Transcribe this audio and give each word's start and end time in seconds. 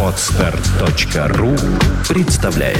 Отстар.ру 0.00 1.56
представляет 2.08 2.78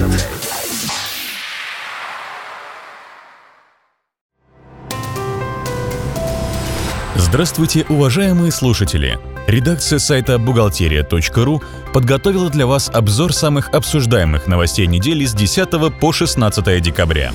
Здравствуйте, 7.16 7.84
уважаемые 7.88 8.52
слушатели! 8.52 9.18
Редакция 9.48 9.98
сайта 9.98 10.38
бухгалтерия.ру 10.38 11.62
подготовила 11.92 12.48
для 12.50 12.68
вас 12.68 12.88
обзор 12.88 13.32
самых 13.32 13.70
обсуждаемых 13.70 14.46
новостей 14.46 14.86
недели 14.86 15.24
с 15.24 15.34
10 15.34 15.98
по 15.98 16.12
16 16.12 16.80
декабря. 16.80 17.32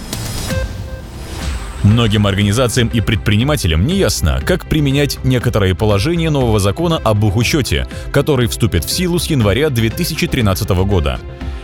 Многим 1.83 2.27
организациям 2.27 2.89
и 2.89 2.99
предпринимателям 2.99 3.87
не 3.87 3.95
ясно, 3.95 4.41
как 4.45 4.67
применять 4.67 5.17
некоторые 5.23 5.75
положения 5.75 6.29
нового 6.29 6.59
закона 6.59 6.97
о 6.97 7.13
бухучете, 7.13 7.87
который 8.11 8.47
вступит 8.47 8.83
в 8.83 8.91
силу 8.91 9.17
с 9.17 9.27
января 9.27 9.69
2013 9.69 10.69
года. 10.69 11.19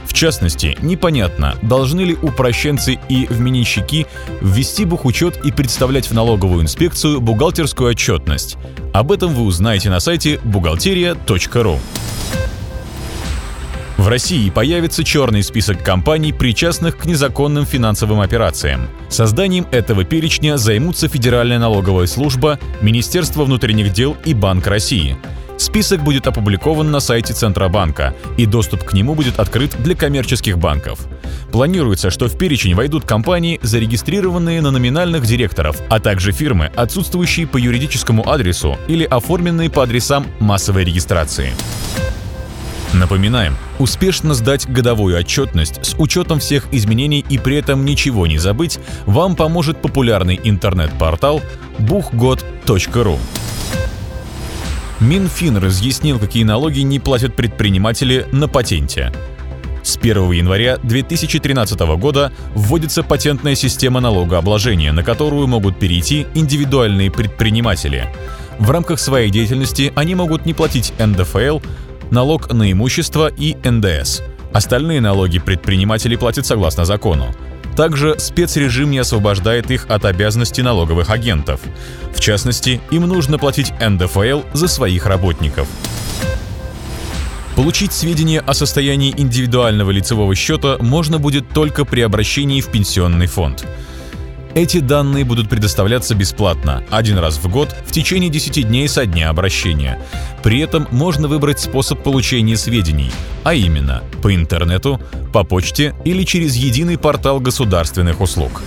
В 0.05 0.13
частности, 0.13 0.77
непонятно, 0.81 1.55
должны 1.61 2.01
ли 2.01 2.17
упрощенцы 2.21 2.97
и 3.09 3.25
вменищики 3.25 4.07
ввести 4.39 4.85
бухучет 4.85 5.43
и 5.43 5.51
представлять 5.51 6.09
в 6.09 6.13
налоговую 6.13 6.63
инспекцию 6.63 7.19
бухгалтерскую 7.19 7.89
отчетность. 7.89 8.57
Об 8.93 9.11
этом 9.11 9.33
вы 9.33 9.43
узнаете 9.43 9.89
на 9.89 9.99
сайте 9.99 10.39
бухгалтерия.ру. 10.45 11.79
В 13.97 14.07
России 14.09 14.49
появится 14.49 15.03
черный 15.03 15.41
список 15.41 15.83
компаний, 15.83 16.33
причастных 16.33 16.97
к 16.97 17.05
незаконным 17.05 17.65
финансовым 17.65 18.19
операциям. 18.19 18.89
Созданием 19.09 19.65
этого 19.71 20.03
перечня 20.03 20.57
займутся 20.57 21.07
Федеральная 21.07 21.59
налоговая 21.59 22.05
служба, 22.05 22.59
Министерство 22.81 23.45
внутренних 23.45 23.93
дел 23.93 24.17
и 24.25 24.33
Банк 24.33 24.67
России. 24.67 25.17
Список 25.57 26.03
будет 26.03 26.27
опубликован 26.27 26.91
на 26.91 26.99
сайте 26.99 27.33
Центробанка, 27.33 28.13
и 28.35 28.45
доступ 28.45 28.83
к 28.83 28.91
нему 28.91 29.15
будет 29.15 29.39
открыт 29.39 29.73
для 29.79 29.95
коммерческих 29.95 30.57
банков. 30.57 30.99
Планируется, 31.53 32.09
что 32.09 32.27
в 32.27 32.37
перечень 32.37 32.75
войдут 32.75 33.05
компании, 33.05 33.59
зарегистрированные 33.63 34.61
на 34.61 34.71
номинальных 34.71 35.25
директоров, 35.25 35.81
а 35.89 36.01
также 36.01 36.33
фирмы, 36.33 36.69
отсутствующие 36.75 37.47
по 37.47 37.55
юридическому 37.55 38.29
адресу 38.29 38.77
или 38.89 39.05
оформленные 39.05 39.69
по 39.69 39.83
адресам 39.83 40.25
массовой 40.39 40.83
регистрации. 40.83 41.53
Напоминаем, 42.93 43.57
успешно 43.79 44.33
сдать 44.33 44.69
годовую 44.69 45.17
отчетность 45.17 45.85
с 45.85 45.95
учетом 45.97 46.39
всех 46.39 46.67
изменений 46.71 47.25
и 47.27 47.37
при 47.37 47.57
этом 47.57 47.83
ничего 47.83 48.27
не 48.27 48.37
забыть 48.37 48.79
вам 49.05 49.35
поможет 49.35 49.81
популярный 49.81 50.39
интернет-портал 50.43 51.41
buchgod.ru. 51.79 53.19
Минфин 55.01 55.57
разъяснил, 55.57 56.19
какие 56.19 56.43
налоги 56.43 56.79
не 56.79 56.99
платят 56.99 57.35
предприниматели 57.35 58.27
на 58.31 58.47
патенте. 58.47 59.11
С 59.83 59.97
1 59.97 60.31
января 60.31 60.77
2013 60.77 61.79
года 61.97 62.31
вводится 62.55 63.03
патентная 63.03 63.53
система 63.53 63.99
налогообложения, 63.99 64.91
на 64.91 65.03
которую 65.03 65.45
могут 65.47 65.77
перейти 65.77 66.25
индивидуальные 66.33 67.11
предприниматели. 67.11 68.07
В 68.57 68.71
рамках 68.71 68.99
своей 68.99 69.29
деятельности 69.29 69.93
они 69.95 70.15
могут 70.15 70.45
не 70.45 70.53
платить 70.53 70.93
НДФЛ, 70.97 71.59
налог 72.11 72.51
на 72.51 72.71
имущество 72.71 73.27
и 73.27 73.55
НДС. 73.63 74.21
Остальные 74.53 75.01
налоги 75.01 75.39
предприниматели 75.39 76.15
платят 76.15 76.45
согласно 76.45 76.85
закону. 76.85 77.35
Также 77.75 78.17
спецрежим 78.19 78.89
не 78.89 78.99
освобождает 78.99 79.69
их 79.69 79.85
от 79.89 80.05
обязанностей 80.05 80.61
налоговых 80.61 81.09
агентов. 81.09 81.59
В 82.13 82.21
частности, 82.21 82.79
им 82.89 83.07
нужно 83.07 83.37
платить 83.37 83.73
НДФЛ 83.81 84.41
за 84.53 84.67
своих 84.67 85.05
работников. 85.05 85.67
Получить 87.55 87.93
сведения 87.93 88.41
о 88.41 88.53
состоянии 88.53 89.13
индивидуального 89.15 89.91
лицевого 89.91 90.35
счета 90.35 90.77
можно 90.79 91.19
будет 91.19 91.49
только 91.49 91.85
при 91.85 92.01
обращении 92.01 92.59
в 92.59 92.69
пенсионный 92.69 93.27
фонд. 93.27 93.65
Эти 94.55 94.77
данные 94.79 95.25
будут 95.25 95.49
предоставляться 95.49 96.15
бесплатно, 96.15 96.81
один 96.89 97.17
раз 97.17 97.37
в 97.37 97.49
год, 97.49 97.75
в 97.85 97.91
течение 97.91 98.29
10 98.29 98.65
дней 98.65 98.87
со 98.87 99.05
дня 99.05 99.29
обращения. 99.29 99.99
При 100.43 100.59
этом 100.59 100.87
можно 100.91 101.27
выбрать 101.27 101.59
способ 101.59 102.01
получения 102.01 102.55
сведений, 102.55 103.11
а 103.43 103.53
именно 103.53 104.01
по 104.23 104.33
интернету, 104.33 105.01
по 105.33 105.43
почте 105.43 105.93
или 106.05 106.23
через 106.23 106.55
единый 106.55 106.97
портал 106.97 107.41
государственных 107.41 108.21
услуг. 108.21 108.61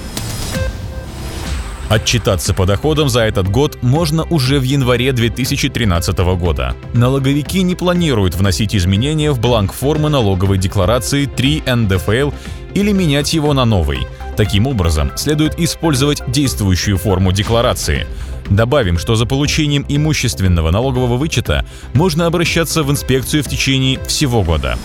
Отчитаться 1.89 2.53
по 2.53 2.67
доходам 2.67 3.09
за 3.09 3.21
этот 3.21 3.49
год 3.49 3.79
можно 3.81 4.25
уже 4.25 4.59
в 4.59 4.65
январе 4.65 5.11
2013 5.13 6.19
года. 6.19 6.77
Налоговики 6.93 7.63
не 7.63 7.75
планируют 7.75 8.35
вносить 8.35 8.77
изменения 8.77 9.33
в 9.33 9.41
бланк 9.41 9.73
формы 9.73 10.11
налоговой 10.11 10.59
декларации 10.59 11.25
3 11.25 11.63
НДФЛ 11.67 12.33
или 12.75 12.93
менять 12.93 13.33
его 13.33 13.55
на 13.55 13.65
новый. 13.65 14.07
Таким 14.39 14.69
образом, 14.69 15.11
следует 15.17 15.59
использовать 15.59 16.23
действующую 16.29 16.97
форму 16.97 17.33
декларации. 17.33 18.07
Добавим, 18.49 18.97
что 18.97 19.17
за 19.17 19.27
получением 19.27 19.85
имущественного 19.89 20.71
налогового 20.71 21.17
вычета 21.17 21.67
можно 21.93 22.27
обращаться 22.27 22.85
в 22.85 22.91
инспекцию 22.93 23.43
в 23.43 23.49
течение 23.49 23.99
всего 24.05 24.45
года. 24.45 24.79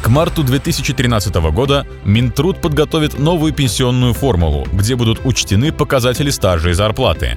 К 0.00 0.08
марту 0.08 0.42
2013 0.44 1.34
года 1.52 1.86
Минтруд 2.06 2.62
подготовит 2.62 3.18
новую 3.18 3.52
пенсионную 3.52 4.14
формулу, 4.14 4.66
где 4.72 4.96
будут 4.96 5.20
учтены 5.26 5.70
показатели 5.70 6.30
стажа 6.30 6.70
и 6.70 6.72
зарплаты. 6.72 7.36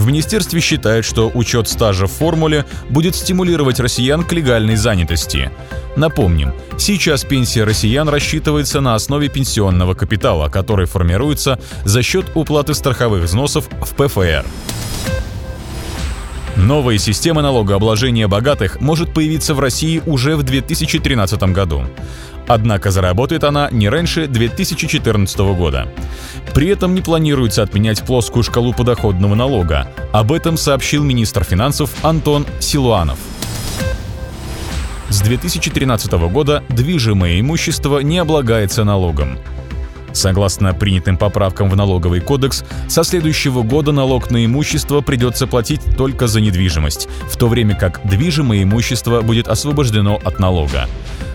В 0.00 0.06
министерстве 0.06 0.62
считают, 0.62 1.04
что 1.04 1.30
учет 1.34 1.68
стажа 1.68 2.06
в 2.06 2.12
формуле 2.12 2.64
будет 2.88 3.14
стимулировать 3.14 3.80
россиян 3.80 4.24
к 4.24 4.32
легальной 4.32 4.76
занятости. 4.76 5.50
Напомним, 5.94 6.54
сейчас 6.78 7.22
пенсия 7.22 7.64
россиян 7.64 8.08
рассчитывается 8.08 8.80
на 8.80 8.94
основе 8.94 9.28
пенсионного 9.28 9.92
капитала, 9.92 10.48
который 10.48 10.86
формируется 10.86 11.60
за 11.84 12.02
счет 12.02 12.24
уплаты 12.34 12.72
страховых 12.72 13.24
взносов 13.24 13.68
в 13.68 13.94
ПФР. 13.94 14.46
Новая 16.56 16.96
система 16.96 17.42
налогообложения 17.42 18.26
богатых 18.26 18.80
может 18.80 19.12
появиться 19.12 19.54
в 19.54 19.60
России 19.60 20.02
уже 20.06 20.34
в 20.34 20.42
2013 20.42 21.42
году. 21.52 21.84
Однако 22.50 22.90
заработает 22.90 23.44
она 23.44 23.68
не 23.70 23.88
раньше 23.88 24.26
2014 24.26 25.38
года. 25.54 25.86
При 26.52 26.66
этом 26.66 26.96
не 26.96 27.00
планируется 27.00 27.62
отменять 27.62 28.02
плоскую 28.04 28.42
шкалу 28.42 28.72
подоходного 28.72 29.36
налога. 29.36 29.86
Об 30.10 30.32
этом 30.32 30.56
сообщил 30.56 31.04
министр 31.04 31.44
финансов 31.44 31.92
Антон 32.02 32.44
Силуанов. 32.58 33.20
С 35.10 35.20
2013 35.20 36.10
года 36.28 36.64
движимое 36.68 37.38
имущество 37.38 38.00
не 38.00 38.18
облагается 38.18 38.82
налогом. 38.82 39.38
Согласно 40.12 40.74
принятым 40.74 41.16
поправкам 41.18 41.70
в 41.70 41.76
налоговый 41.76 42.20
кодекс, 42.20 42.64
со 42.88 43.04
следующего 43.04 43.62
года 43.62 43.92
налог 43.92 44.32
на 44.32 44.44
имущество 44.44 45.02
придется 45.02 45.46
платить 45.46 45.82
только 45.96 46.26
за 46.26 46.40
недвижимость, 46.40 47.08
в 47.30 47.36
то 47.36 47.46
время 47.46 47.76
как 47.76 48.00
движимое 48.02 48.64
имущество 48.64 49.20
будет 49.20 49.46
освобождено 49.46 50.18
от 50.24 50.40
налога. 50.40 50.88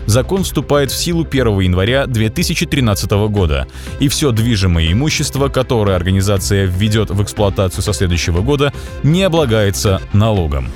Закон 0.06 0.44
вступает 0.44 0.90
в 0.90 0.96
силу 0.96 1.26
1 1.28 1.60
января 1.60 2.06
2013 2.06 3.10
года, 3.28 3.66
и 4.00 4.08
все 4.08 4.30
движимое 4.30 4.92
имущество, 4.92 5.48
которое 5.48 5.96
организация 5.96 6.64
введет 6.66 7.10
в 7.10 7.22
эксплуатацию 7.22 7.82
со 7.82 7.92
следующего 7.92 8.40
года, 8.40 8.72
не 9.02 9.22
облагается 9.24 10.00
налогом. 10.12 10.70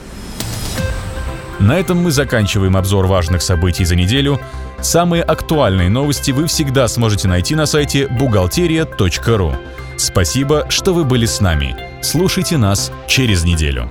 На 1.61 1.79
этом 1.79 1.99
мы 1.99 2.11
заканчиваем 2.11 2.77
обзор 2.77 3.07
важных 3.07 3.43
событий 3.43 3.85
за 3.85 3.95
неделю. 3.95 4.41
Самые 4.81 5.23
актуальные 5.23 5.91
новости 5.91 6.31
вы 6.31 6.47
всегда 6.47 6.89
сможете 6.89 7.29
найти 7.29 7.55
на 7.55 7.67
сайте 7.67 8.09
бухгалтерия.ру. 8.09 9.55
Спасибо, 9.99 10.67
что 10.71 10.95
вы 10.95 11.05
были 11.05 11.27
с 11.27 11.41
нами. 11.41 11.77
Слушайте 12.03 12.57
нас 12.57 12.91
через 13.07 13.45
неделю. 13.45 13.91